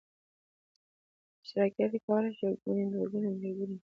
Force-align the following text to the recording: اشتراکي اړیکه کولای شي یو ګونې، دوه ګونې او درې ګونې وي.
اشتراکي 1.41 1.79
اړیکه 1.83 2.03
کولای 2.05 2.31
شي 2.37 2.43
یو 2.49 2.57
ګونې، 2.63 2.83
دوه 2.91 3.05
ګونې 3.11 3.27
او 3.29 3.35
درې 3.41 3.51
ګونې 3.57 3.69
وي. 3.77 3.85